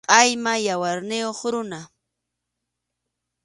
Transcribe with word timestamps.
Qʼayma 0.09 0.53
yawarniyuq 0.67 1.39
runa. 1.53 1.79